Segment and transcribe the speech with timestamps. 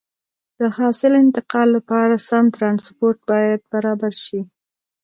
[0.59, 4.41] د حاصل انتقال لپاره سم ترانسپورت باید برابر شي.